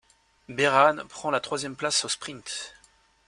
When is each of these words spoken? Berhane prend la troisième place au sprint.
Berhane 0.49 1.03
prend 1.09 1.29
la 1.29 1.39
troisième 1.39 1.75
place 1.75 2.05
au 2.05 2.09
sprint. 2.09 2.73